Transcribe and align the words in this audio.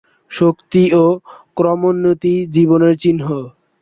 শক্তি 0.31 0.83
ও 0.95 1.05
ক্রমোন্নতিই 1.57 2.39
জীবনের 2.55 2.93
চিহ্ন। 3.01 3.21